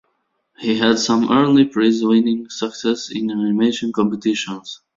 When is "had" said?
0.79-0.97